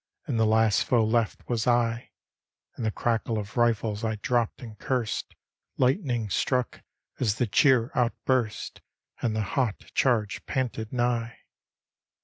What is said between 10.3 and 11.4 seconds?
panted nig^.